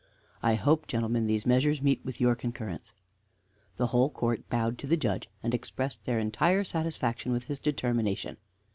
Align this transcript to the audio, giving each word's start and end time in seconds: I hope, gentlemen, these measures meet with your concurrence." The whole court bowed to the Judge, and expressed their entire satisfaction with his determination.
I 0.41 0.55
hope, 0.55 0.87
gentlemen, 0.87 1.27
these 1.27 1.45
measures 1.45 1.79
meet 1.79 2.03
with 2.03 2.19
your 2.19 2.33
concurrence." 2.33 2.91
The 3.77 3.85
whole 3.93 4.09
court 4.09 4.49
bowed 4.49 4.79
to 4.79 4.87
the 4.87 4.97
Judge, 4.97 5.29
and 5.43 5.53
expressed 5.53 6.05
their 6.05 6.17
entire 6.17 6.63
satisfaction 6.63 7.31
with 7.31 7.43
his 7.43 7.59
determination. 7.59 8.37